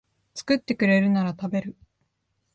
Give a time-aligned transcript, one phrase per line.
[0.33, 1.75] 作ってくれるなら食べる